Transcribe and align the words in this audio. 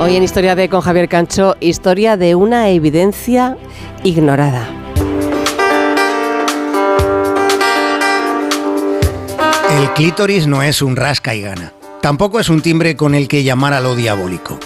Hoy 0.00 0.16
en 0.16 0.22
Historia 0.22 0.54
de 0.54 0.68
con 0.68 0.80
Javier 0.80 1.08
Cancho, 1.08 1.56
historia 1.60 2.16
de 2.16 2.34
una 2.34 2.68
evidencia 2.70 3.56
ignorada. 4.02 4.68
El 9.78 9.92
clítoris 9.94 10.46
no 10.46 10.62
es 10.62 10.82
un 10.82 10.96
rasca 10.96 11.34
y 11.34 11.42
gana. 11.42 11.72
Tampoco 12.00 12.40
es 12.40 12.48
un 12.48 12.62
timbre 12.62 12.96
con 12.96 13.14
el 13.14 13.28
que 13.28 13.44
llamar 13.44 13.72
a 13.74 13.80
lo 13.80 13.94
diabólico. 13.94 14.58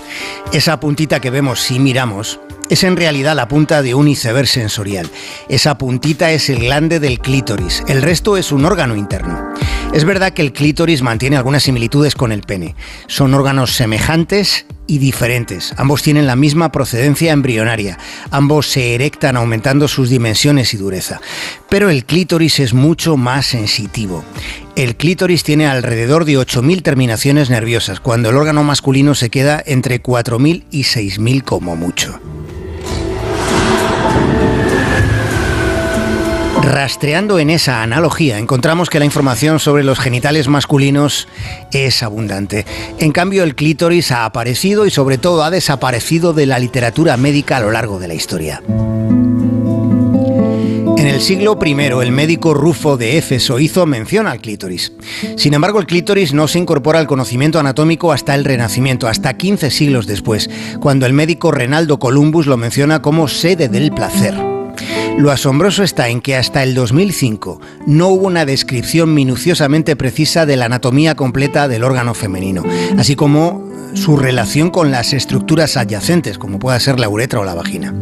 Esa 0.53 0.81
puntita 0.81 1.21
que 1.21 1.31
vemos 1.31 1.61
si 1.61 1.79
miramos 1.79 2.40
es 2.71 2.83
en 2.83 2.97
realidad 2.97 3.37
la 3.37 3.47
punta 3.47 3.83
de 3.83 3.95
un 3.95 4.08
iceberg 4.08 4.49
sensorial. 4.49 5.08
Esa 5.49 5.79
puntita 5.79 6.33
es 6.33 6.49
el 6.49 6.61
glande 6.61 6.99
del 6.99 7.21
clítoris, 7.21 7.85
el 7.88 8.03
resto 8.03 8.37
es 8.37 8.53
un 8.53 8.65
órgano 8.65 8.97
interno. 8.97 9.53
Es 9.93 10.04
verdad 10.04 10.33
que 10.33 10.43
el 10.43 10.53
clítoris 10.53 11.03
mantiene 11.03 11.37
algunas 11.37 11.63
similitudes 11.63 12.15
con 12.15 12.33
el 12.33 12.43
pene. 12.43 12.74
Son 13.06 13.35
órganos 13.35 13.72
semejantes 13.72 14.67
y 14.87 14.99
diferentes. 14.99 15.75
Ambos 15.77 16.03
tienen 16.03 16.27
la 16.27 16.37
misma 16.37 16.73
procedencia 16.73 17.33
embrionaria. 17.33 17.99
Ambos 18.31 18.69
se 18.69 18.95
erectan 18.95 19.37
aumentando 19.37 19.89
sus 19.89 20.11
dimensiones 20.11 20.75
y 20.75 20.77
dureza. 20.77 21.21
Pero 21.69 21.91
el 21.91 22.05
clítoris 22.05 22.61
es 22.61 22.75
mucho 22.75 23.17
más 23.17 23.47
sensitivo. 23.47 24.25
El 24.77 24.97
clítoris 24.97 25.43
tiene 25.43 25.67
alrededor 25.67 26.25
de 26.25 26.39
8.000 26.39 26.83
terminaciones 26.83 27.49
nerviosas, 27.49 28.01
cuando 28.01 28.30
el 28.30 28.37
órgano 28.37 28.63
masculino 28.63 29.15
se 29.15 29.30
queda 29.30 29.63
entre 29.65 30.03
4.000 30.03 30.65
y 30.71 30.83
6.000 30.83 31.43
como 31.43 31.77
mucho. 31.77 32.21
Rastreando 36.66 37.38
en 37.38 37.48
esa 37.51 37.84
analogía, 37.84 38.41
encontramos 38.41 38.91
que 38.91 38.98
la 38.98 39.05
información 39.05 39.61
sobre 39.61 39.84
los 39.84 40.01
genitales 40.01 40.48
masculinos 40.48 41.29
es 41.70 42.02
abundante. 42.02 42.66
En 42.98 43.12
cambio, 43.12 43.45
el 43.45 43.55
clítoris 43.55 44.11
ha 44.11 44.24
aparecido 44.24 44.84
y 44.84 44.91
sobre 44.91 45.16
todo 45.16 45.45
ha 45.45 45.51
desaparecido 45.51 46.33
de 46.33 46.47
la 46.47 46.59
literatura 46.59 47.16
médica 47.16 47.59
a 47.59 47.60
lo 47.60 47.71
largo 47.71 48.01
de 48.01 48.09
la 48.09 48.15
historia. 48.15 48.62
En 50.96 51.07
el 51.07 51.21
siglo 51.21 51.57
I, 51.65 51.71
el 52.02 52.10
médico 52.10 52.52
Rufo 52.52 52.96
de 52.96 53.16
Éfeso 53.16 53.60
hizo 53.60 53.87
mención 53.87 54.26
al 54.26 54.41
clítoris. 54.41 54.93
Sin 55.37 55.54
embargo, 55.54 55.79
el 55.79 55.87
clítoris 55.87 56.35
no 56.35 56.48
se 56.48 56.59
incorpora 56.59 56.98
al 56.98 57.07
conocimiento 57.07 57.60
anatómico 57.60 58.10
hasta 58.10 58.35
el 58.35 58.45
Renacimiento, 58.45 59.07
hasta 59.07 59.35
15 59.35 59.71
siglos 59.71 60.09
después, 60.09 60.51
cuando 60.80 61.07
el 61.07 61.13
médico 61.13 61.52
Renaldo 61.52 62.01
Columbus 62.01 62.48
lo 62.48 62.57
menciona 62.57 63.02
como 63.02 63.29
sede 63.29 63.69
del 63.69 63.93
placer. 63.93 64.55
Lo 65.19 65.31
asombroso 65.31 65.83
está 65.83 66.11
en 66.11 66.20
que 66.20 66.36
hasta 66.36 66.62
el 66.62 66.75
2005 66.75 67.59
no 67.86 68.09
hubo 68.09 68.27
una 68.27 68.45
descripción 68.45 69.14
minuciosamente 69.14 69.97
precisa 69.97 70.45
de 70.45 70.56
la 70.56 70.67
anatomía 70.67 71.14
completa 71.14 71.69
del 71.69 71.84
órgano 71.84 72.12
femenino, 72.12 72.62
así 72.98 73.17
como 73.17 73.67
su 73.94 74.19
relación 74.19 74.69
con 74.69 74.91
las 74.91 75.14
estructuras 75.14 75.78
adyacentes, 75.78 76.37
como 76.37 76.59
pueda 76.59 76.78
ser 76.81 77.00
la 77.00 77.09
uretra 77.09 77.41
o 77.41 77.44
la 77.44 77.55
vagina. 77.55 77.94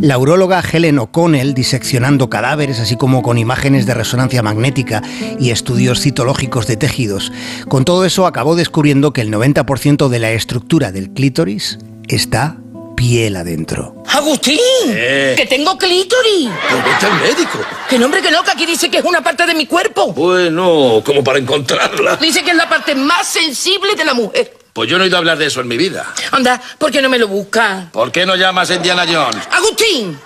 La 0.00 0.18
uróloga 0.18 0.60
Helen 0.60 0.98
O'Connell, 0.98 1.54
diseccionando 1.54 2.28
cadáveres, 2.28 2.78
así 2.78 2.94
como 2.96 3.22
con 3.22 3.38
imágenes 3.38 3.86
de 3.86 3.94
resonancia 3.94 4.42
magnética 4.42 5.02
y 5.38 5.50
estudios 5.50 6.00
citológicos 6.00 6.66
de 6.66 6.76
tejidos, 6.76 7.32
con 7.68 7.86
todo 7.86 8.04
eso 8.04 8.26
acabó 8.26 8.54
descubriendo 8.54 9.14
que 9.14 9.22
el 9.22 9.32
90% 9.32 10.08
de 10.08 10.18
la 10.18 10.32
estructura 10.32 10.92
del 10.92 11.10
clítoris 11.10 11.78
está 12.06 12.58
piel 13.00 13.34
adentro. 13.34 13.94
¡Agustín! 14.08 14.58
¡Que 14.84 15.46
tengo 15.48 15.78
clítoris! 15.78 16.50
Pues 16.68 16.84
vete 16.84 17.06
al 17.06 17.20
médico. 17.22 17.58
¡Que 17.88 17.98
nombre 17.98 18.20
que 18.20 18.30
no! 18.30 18.42
Que 18.44 18.50
aquí 18.50 18.66
dice 18.66 18.90
que 18.90 18.98
es 18.98 19.04
una 19.04 19.22
parte 19.22 19.46
de 19.46 19.54
mi 19.54 19.64
cuerpo. 19.64 20.12
Bueno, 20.12 21.02
como 21.02 21.24
para 21.24 21.38
encontrarla. 21.38 22.16
Dice 22.16 22.42
que 22.42 22.50
es 22.50 22.56
la 22.58 22.68
parte 22.68 22.94
más 22.94 23.26
sensible 23.26 23.94
de 23.94 24.04
la 24.04 24.12
mujer. 24.12 24.54
Pues 24.74 24.90
yo 24.90 24.98
no 24.98 25.04
he 25.04 25.06
oído 25.06 25.16
hablar 25.16 25.38
de 25.38 25.46
eso 25.46 25.62
en 25.62 25.68
mi 25.68 25.78
vida. 25.78 26.12
Anda, 26.30 26.60
¿por 26.76 26.90
qué 26.92 27.00
no 27.00 27.08
me 27.08 27.18
lo 27.18 27.26
busca? 27.26 27.88
¿Por 27.90 28.12
qué 28.12 28.26
no 28.26 28.36
llamas 28.36 28.70
a 28.70 28.74
Indiana 28.74 29.06
Jones? 29.10 29.48
¡Agustín! 29.50 30.20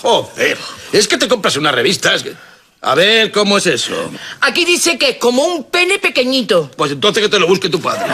Joder, 0.00 0.56
es 0.92 1.08
que 1.08 1.18
te 1.18 1.26
compras 1.26 1.56
una 1.56 1.72
revista. 1.72 2.14
es 2.14 2.22
que- 2.22 2.34
A 2.82 2.94
ver, 2.94 3.32
¿cómo 3.32 3.58
es 3.58 3.66
eso? 3.66 4.12
Aquí 4.42 4.64
dice 4.64 4.96
que 4.96 5.08
es 5.10 5.16
como 5.16 5.42
un 5.42 5.64
pene 5.64 5.98
pequeñito. 5.98 6.70
Pues 6.76 6.92
entonces 6.92 7.20
que 7.24 7.28
te 7.28 7.40
lo 7.40 7.48
busque 7.48 7.68
tu 7.68 7.80
padre. 7.80 8.04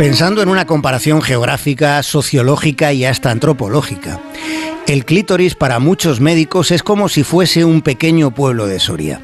Pensando 0.00 0.40
en 0.40 0.48
una 0.48 0.64
comparación 0.64 1.20
geográfica, 1.20 2.02
sociológica 2.02 2.94
y 2.94 3.04
hasta 3.04 3.30
antropológica, 3.30 4.18
el 4.86 5.04
clítoris 5.04 5.54
para 5.54 5.78
muchos 5.78 6.20
médicos 6.20 6.70
es 6.70 6.82
como 6.82 7.10
si 7.10 7.22
fuese 7.22 7.66
un 7.66 7.82
pequeño 7.82 8.30
pueblo 8.30 8.66
de 8.66 8.80
Soria. 8.80 9.20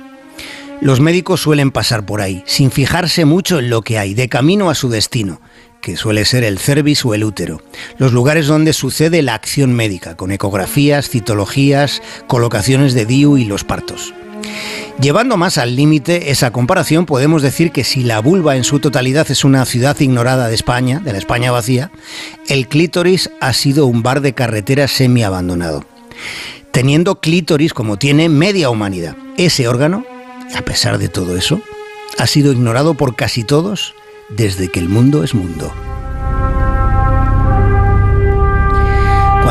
Los 0.83 1.01
médicos 1.01 1.41
suelen 1.41 1.71
pasar 1.71 2.05
por 2.05 2.21
ahí, 2.21 2.43
sin 2.45 2.71
fijarse 2.71 3.25
mucho 3.25 3.59
en 3.59 3.71
lo 3.71 3.81
que 3.81 3.99
hay, 3.99 4.13
de 4.13 4.29
camino 4.29 4.69
a 4.69 4.75
su 4.75 4.91
destino, 4.91 5.41
que 5.81 5.97
suele 5.97 6.27
ser 6.27 6.45
el 6.45 6.59
cervix 6.59 7.07
o 7.07 7.15
el 7.15 7.25
útero, 7.25 7.63
los 7.97 8.13
lugares 8.13 8.47
donde 8.47 8.75
sucede 8.75 9.23
la 9.23 9.33
acción 9.33 9.73
médica, 9.73 10.15
con 10.15 10.31
ecografías, 10.31 11.09
citologías, 11.09 12.03
colocaciones 12.27 12.93
de 12.93 13.07
DIU 13.07 13.39
y 13.39 13.47
los 13.47 13.65
partos. 13.65 14.13
Llevando 15.01 15.37
más 15.37 15.59
al 15.59 15.77
límite 15.77 16.31
esa 16.31 16.53
comparación, 16.53 17.05
podemos 17.05 17.43
decir 17.43 17.71
que 17.71 17.85
si 17.85 18.03
la 18.03 18.21
vulva 18.21 18.57
en 18.57 18.65
su 18.65 18.81
totalidad 18.81 19.31
es 19.31 19.45
una 19.45 19.67
ciudad 19.67 20.01
ignorada 20.01 20.49
de 20.49 20.55
España, 20.55 21.01
de 21.01 21.13
la 21.13 21.19
España 21.19 21.53
vacía, 21.53 21.91
el 22.49 22.67
clítoris 22.67 23.31
ha 23.41 23.53
sido 23.53 23.87
un 23.87 24.03
bar 24.03 24.23
de 24.23 24.33
carretera 24.33 24.89
semi-abandonado. 24.89 25.85
Teniendo 26.71 27.21
clítoris 27.21 27.75
como 27.75 27.99
tiene 27.99 28.31
media 28.31 28.71
humanidad. 28.71 29.17
Ese 29.37 29.69
órgano, 29.69 30.07
a 30.55 30.63
pesar 30.63 30.97
de 30.97 31.09
todo 31.09 31.37
eso, 31.37 31.61
ha 32.17 32.27
sido 32.27 32.51
ignorado 32.51 32.95
por 32.95 33.17
casi 33.17 33.45
todos 33.45 33.95
desde 34.31 34.71
que 34.71 34.81
el 34.81 34.89
mundo 34.89 35.25
es 35.25 35.35
mundo. 35.35 35.73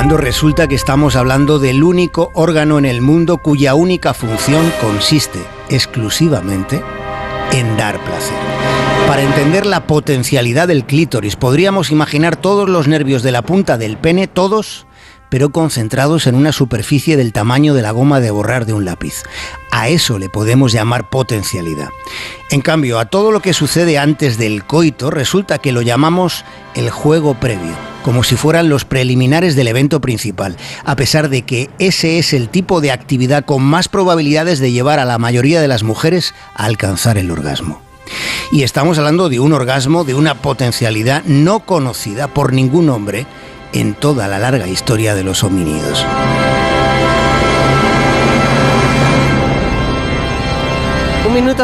Resulta 0.07 0.67
que 0.67 0.75
estamos 0.75 1.15
hablando 1.15 1.59
del 1.59 1.83
único 1.83 2.31
órgano 2.33 2.77
en 2.77 2.85
el 2.85 3.01
mundo 3.01 3.37
cuya 3.37 3.75
única 3.75 4.13
función 4.13 4.71
consiste 4.81 5.39
exclusivamente 5.69 6.81
en 7.51 7.75
dar 7.75 7.99
placer. 8.03 8.37
Para 9.07 9.23
entender 9.23 9.65
la 9.65 9.87
potencialidad 9.87 10.67
del 10.67 10.85
clítoris, 10.85 11.35
podríamos 11.35 11.91
imaginar 11.91 12.37
todos 12.37 12.69
los 12.69 12.87
nervios 12.87 13.23
de 13.23 13.31
la 13.31 13.41
punta 13.41 13.77
del 13.77 13.97
pene, 13.97 14.27
todos, 14.27 14.87
pero 15.29 15.51
concentrados 15.51 16.27
en 16.27 16.35
una 16.35 16.51
superficie 16.51 17.17
del 17.17 17.33
tamaño 17.33 17.73
de 17.73 17.81
la 17.81 17.91
goma 17.91 18.19
de 18.19 18.31
borrar 18.31 18.65
de 18.65 18.73
un 18.73 18.85
lápiz. 18.85 19.23
A 19.71 19.89
eso 19.89 20.17
le 20.17 20.29
podemos 20.29 20.71
llamar 20.71 21.09
potencialidad. 21.09 21.89
En 22.49 22.61
cambio, 22.61 22.99
a 22.99 23.05
todo 23.05 23.31
lo 23.31 23.41
que 23.41 23.53
sucede 23.53 23.97
antes 23.97 24.37
del 24.37 24.65
coito, 24.65 25.11
resulta 25.11 25.57
que 25.57 25.71
lo 25.71 25.81
llamamos 25.81 26.45
el 26.73 26.89
juego 26.89 27.35
previo, 27.35 27.94
como 28.05 28.23
si 28.23 28.35
fueran 28.35 28.69
los 28.69 28.85
preliminares 28.85 29.55
del 29.55 29.67
evento 29.67 29.99
principal, 29.99 30.57
a 30.83 30.95
pesar 30.95 31.27
de 31.27 31.41
que 31.41 31.71
ese 31.79 32.19
es 32.19 32.33
el 32.33 32.49
tipo 32.49 32.79
de 32.79 32.91
actividad 32.91 33.45
con 33.45 33.63
más 33.63 33.87
probabilidades 33.87 34.59
de 34.59 34.71
llevar 34.71 34.99
a 34.99 35.05
la 35.05 35.17
mayoría 35.17 35.59
de 35.59 35.67
las 35.67 35.81
mujeres 35.81 36.35
a 36.53 36.65
alcanzar 36.65 37.17
el 37.17 37.31
orgasmo. 37.31 37.81
Y 38.51 38.61
estamos 38.61 38.99
hablando 38.99 39.27
de 39.27 39.39
un 39.39 39.53
orgasmo 39.53 40.03
de 40.03 40.13
una 40.13 40.35
potencialidad 40.35 41.23
no 41.23 41.61
conocida 41.61 42.27
por 42.27 42.53
ningún 42.53 42.91
hombre 42.91 43.25
en 43.73 43.95
toda 43.95 44.27
la 44.27 44.37
larga 44.37 44.67
historia 44.67 45.15
de 45.15 45.23
los 45.23 45.43
homínidos. 45.43 46.05
Un 51.27 51.33
minuto 51.33 51.53